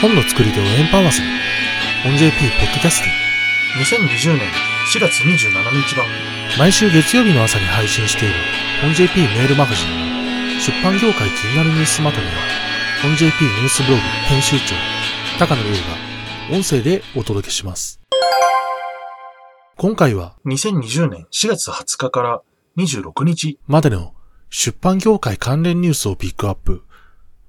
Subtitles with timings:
[0.00, 1.28] 本の作り手をエンパワーする。
[2.02, 3.12] 本 JP ポッドキャスティ
[3.80, 4.48] ン2020年
[4.92, 6.06] 4月27日版。
[6.58, 8.34] 毎週月曜日の朝に配信している
[8.82, 10.60] 本 JP メールマガジン。
[10.60, 12.32] 出版業界気になるニュースまとめは
[13.02, 14.74] 本 JP ニュースブログ編集長
[15.38, 15.72] 高野優
[16.50, 18.00] が音声でお届けします。
[19.76, 22.42] 今回は2020年4月20日から
[22.78, 23.58] 26日。
[23.66, 24.14] までの
[24.48, 26.84] 出版業界関連ニュースをピックアップ、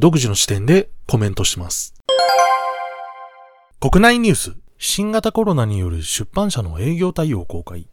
[0.00, 1.92] 独自の視点でコメントします。
[3.80, 7.86] 国内ニュース、新型コロナによる出版社の営業対応公開。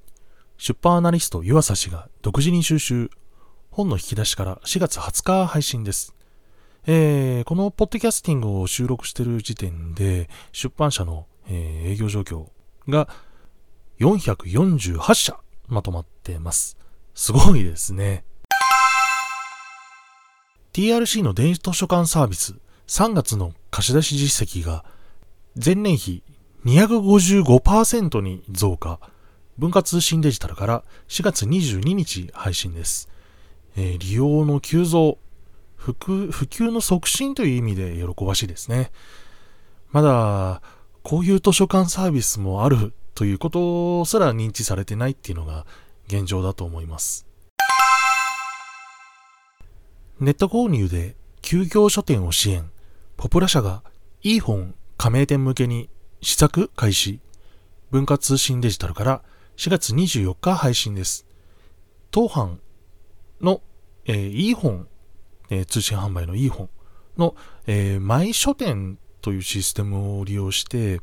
[0.57, 3.09] 出版アナリスト湯浅氏が独自に収集。
[3.71, 6.16] 本の引き出しから4月20日配信です。
[6.85, 12.45] えー、このポッドキャスティングを収録している時点で、出版社の、えー営業状況
[12.88, 13.09] が
[13.99, 16.77] 448社まとまってます。
[17.14, 18.23] すごいですね。
[20.78, 22.53] TRC の電子図書館サービス
[22.86, 24.86] 3月の貸し出し実績が
[25.56, 26.22] 前年比
[26.66, 29.00] 255%に増加。
[29.58, 33.09] 文化通信デジタルから4月22日配信です。
[33.75, 35.17] えー利用の急増
[35.75, 38.92] 普及、普及の促進という意味で喜ばしいですね。
[39.92, 40.61] まだ、
[41.02, 45.66] こういう図書館サービスもあるということすら認知されてないっていうのが
[46.05, 47.27] 現状だと思います。
[50.20, 52.72] ネット購入で休業書店を支援。
[53.18, 53.84] ポプラ社が
[54.23, 55.90] いい本加盟店向けに
[56.22, 57.20] 試作開始。
[57.92, 59.22] 文化通信デジタルから
[59.58, 61.28] 4月24日配信です。
[62.10, 62.58] 当販
[63.42, 63.62] の、
[64.06, 64.88] えーいい本、
[65.52, 66.68] えー通信販売のいい本
[67.16, 67.36] の、
[67.68, 71.00] えーマイ書店というシステムを利用して、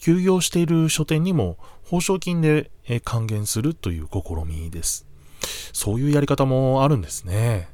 [0.00, 2.72] 休業している書店にも報奨金で
[3.04, 5.06] 還元するという試みです。
[5.72, 7.68] そういうやり方もあるんですね。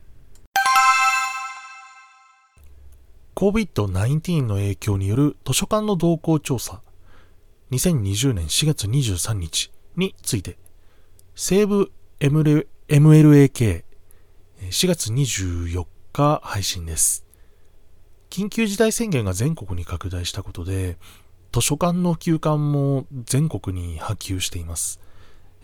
[3.36, 6.80] COVID-19 の影響による図書館の動向調査
[7.70, 10.56] 2020年4月23日について
[11.34, 17.26] 西部 MLAK 4月24日配信です。
[18.30, 20.97] 緊急事態宣言が全国に拡大したことで
[21.53, 24.98] 図書館の休館も全国に波及しています。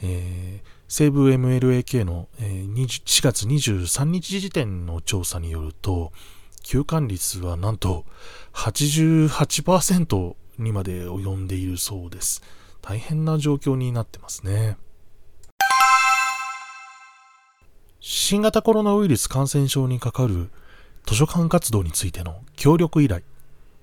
[0.03, 6.13] えー西部 MLAK の、えー4月23日時点の調査によると、
[6.63, 8.05] 休館率はなんと
[8.55, 12.43] 88%にまで及んでいるそうです。
[12.81, 14.77] 大変な状況になってますね。
[18.01, 20.51] 新型コロナウイルス感染症にかかる
[21.07, 23.23] 図書館活動についての協力依頼、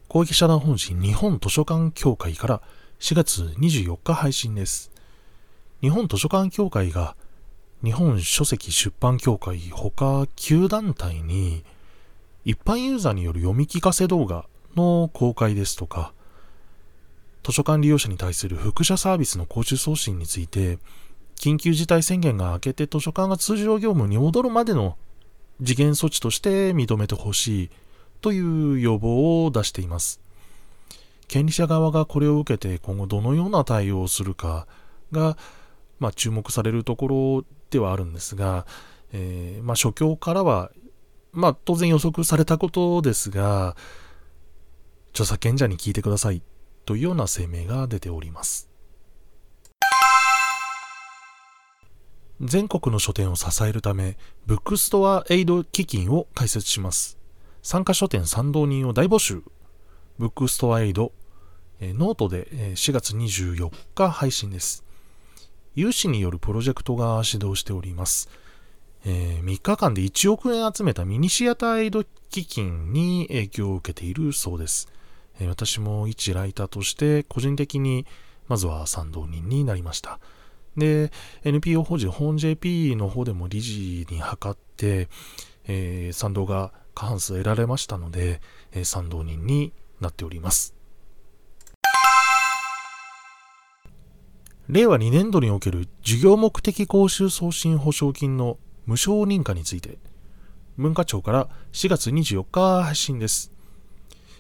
[0.07, 2.61] 公益社団法人日本図書館協会から
[2.99, 4.91] 4月24日配信です。
[5.81, 7.15] 日本図書館協会が
[7.81, 11.63] 日本書籍出版協会ほか9団体に
[12.45, 14.45] 一般ユーザーによる読み聞かせ動画
[14.75, 16.13] の公開ですとか
[17.43, 20.79] 図書館利用者に対する複写サービスの公衆送信について
[21.35, 24.97] 緊急事態宣言が明けて図書館が通常業務に戻るまでの
[25.63, 27.69] 次元措置として認めてほしい
[28.21, 30.21] という要望を出しています。
[31.27, 34.67] 権利者側がこれを受けて今後どのような対応をするか
[35.11, 35.37] が、
[35.99, 37.07] まあ、注目されるとこ
[37.43, 38.65] ろではあるんですが、
[39.13, 40.71] えーまあ、初況からは、
[41.31, 43.75] まあ、当然予測されたことですが
[45.11, 46.41] 著作権者に聞いてください
[46.85, 48.69] というような声明が出ております。
[52.41, 57.17] 全国の書店を支えるためブックストアエイド基金を開設します。
[57.61, 59.43] 参加書店賛同人を大募集。
[60.17, 61.11] ブックストアエイド
[61.81, 64.83] えノートで4月24日配信です。
[65.75, 68.29] 有志によるプロジェクトが始動しております。
[69.05, 74.87] えー3日間で1億円集めたミニシアターエイド基金に影響を受けているそうです。
[75.39, 78.05] えー私も一ライターとして個人的に
[78.47, 80.19] まずは賛同人になりました。
[80.77, 81.11] で、
[81.43, 85.09] NPO 法人本 JP の方でも理事に諮って、
[85.65, 88.41] えー賛同が過半数得られましたので、
[88.71, 90.75] えー賛同人になっております。
[94.67, 98.59] 令和2年度における事業目的講習送信保証金の
[98.89, 99.99] 無償認可について、
[100.75, 103.51] 文化庁から4月24日配信です。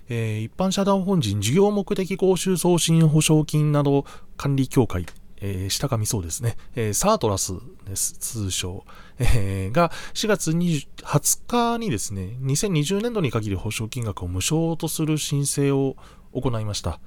[0.09, 4.05] えー一般社団法人事業目的講習送信保証金など
[4.37, 5.05] 管理協会、
[5.39, 7.53] えー下上そうですね、えーサートラス
[7.85, 8.85] です、通称、
[9.19, 15.95] えーが4月20 20日にですね、2020年度に限り保証金額を無償とする申請を
[16.33, 16.99] 行いました。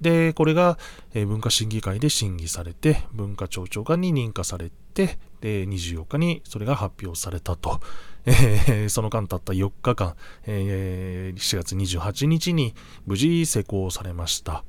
[0.00, 0.78] で、これが、
[1.14, 7.80] え文化審議会で審議されて、文化庁長官に認可されて、で、24日にそれが発表されたと。
[8.26, 10.14] えーその間経った4日間、
[10.46, 12.74] えー4月28日に
[13.06, 14.64] 無事施行されました。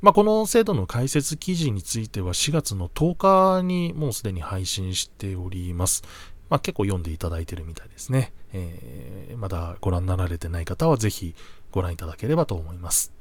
[0.00, 6.02] まあ、この制度の解説記事については4月の10日にもうすでに配信しております。
[6.50, 8.32] まあ、結構読んでいただいてるみたいですね。
[8.52, 11.34] えーまだご覧になられてない方はぜひ
[11.70, 13.17] ご覧いただければと思います。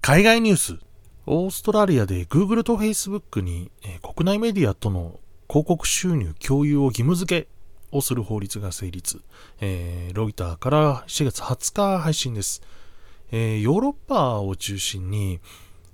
[0.00, 0.78] 海外ニュース。
[1.26, 3.70] オーストラリアで Google と Facebook に、
[4.02, 7.48] 国内メディアとの広告収入共有を義務付け
[7.92, 9.22] をする法律が成立。
[9.60, 12.62] えーロイターから4月20日配信です。
[13.30, 15.40] えーヨーロッパを中心に、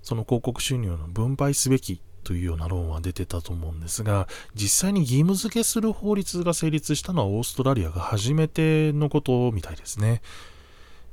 [0.03, 10.23] その広告収入の分配すべきというような論は出てたと思うんですが、実際に義務付けする法律が成立したのはオーストラリアが初めてのことみたいですね。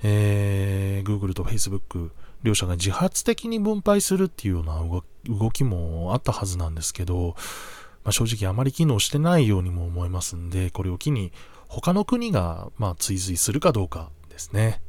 [0.07, 2.11] えー Google と Facebook
[2.43, 4.83] 両者が自発的に分配するっていうような
[5.39, 7.35] 動きもあったはずなんですけど、
[8.03, 11.31] まあ、正直あまり機能してないようにも思いますんで、これを機に
[11.67, 14.81] 他の国がまあ追随するかどうかですね。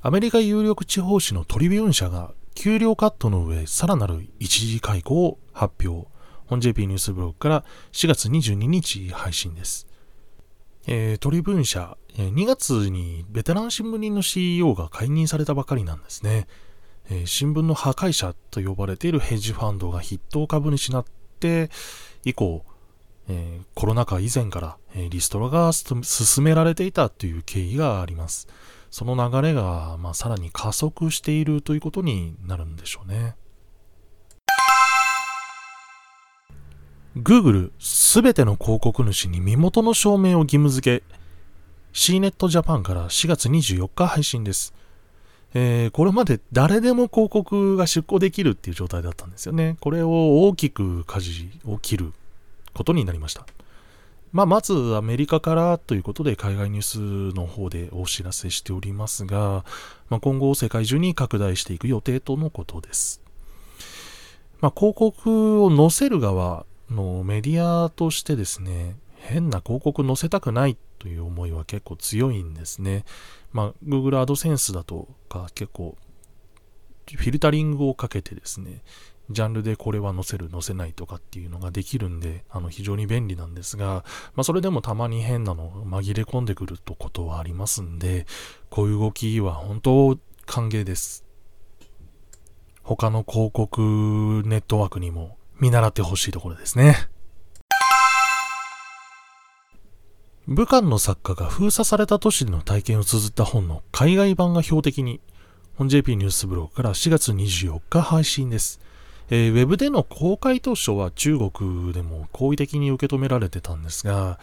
[0.00, 6.08] アメリカ有力地方紙のトリビューン社が給料カットの上さらなる一時解雇を発表。
[6.46, 9.87] 本 JP ニュースブログから4月22日配信です。
[10.86, 16.46] えー、トリブーン社、えー2月にベテラン新聞人の CEO が解任されたばかりなんですね。
[17.10, 21.04] えー新聞の破壊者と呼ばれているヘッジファンドが筆頭株主になっ
[21.40, 21.70] て
[22.24, 22.64] 以降、
[23.28, 28.48] えーコロナ禍以前から、えーリストラが進められていたという経緯があります。
[28.90, 33.36] その流れが、まあ、さらに加速しているということになるんでしょうね。
[37.16, 41.04] Google すべての広告主に身元の証明を義務付け
[41.92, 44.74] CNET Japan から4月24日配信です。
[45.54, 49.76] えーこれまで誰でも広告が出稿できるっていう状態だったんですよね。
[49.80, 52.12] これを大きく舵を切る
[52.74, 53.46] ことになりました。
[54.30, 59.64] まあ、まずアメリカからということで海外ニュースの方でお知らせしておりますが、
[60.10, 63.22] まあ、今後世界中に拡大していく予定とのことです。
[64.60, 73.04] まあ、広告を載せる側のメディアとしてですね、変な広告載せたくないという思いは結構強いんですね。
[73.52, 75.96] まあ、Google AdSense だとか結構
[77.16, 78.82] フィルタリングをかけてですね、
[79.30, 84.04] ジャンルでこれは載せる載せないとかっていうのができるんで、あの非常に便利なんですが、
[84.34, 88.26] まあそれでもたまに変なの紛れ込んでくるとことはありますんで、
[88.70, 91.24] こういう動きは本当歓迎です。
[92.82, 97.08] 他の広告ネットワークにも見習ってほしいところですね。
[100.46, 105.20] 武漢の作家が封鎖された都市での体験を綴った本の海外版が標的に、
[105.76, 108.80] 本 JP ニュースブログから4月24日配信です。
[109.30, 114.38] えーウェブでの公開当初は中国でも好意的に受け止められてたんですが、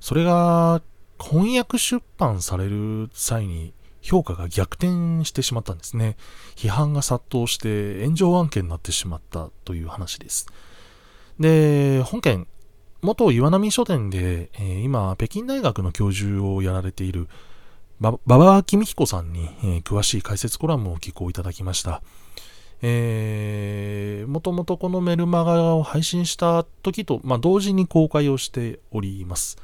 [0.00, 0.80] それが
[1.22, 6.16] 翻訳出版される際に評価が逆転してしまったんですね。
[6.56, 10.46] 批判が殺到して炎上案件になってしまったという話です。
[11.38, 12.46] で、本件、
[13.02, 17.28] 元岩波書店で、えー今、北京大学の教授をやられている
[18.00, 22.02] 馬場公彦さんに、えー詳しい解説コラムを寄稿いただきました。
[22.82, 29.58] えー、もともとこのメルマガを配信した時と、まあ、同時に公開をしております。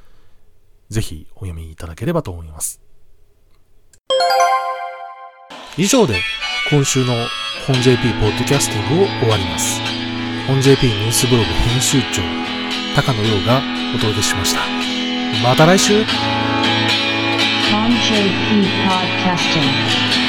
[0.91, 2.86] ぜひお読みいただければと思います。
[5.79, 6.15] 以上で
[6.71, 7.15] 今週の
[7.67, 9.79] 本 JP ポッドキャスティングを終わります。
[10.47, 12.23] 本 JP ニュースブログ編集長、
[12.95, 13.61] 高野洋が
[13.95, 14.61] お届けしました。
[15.43, 16.05] また来週
[18.09, 20.26] JP Podcasting.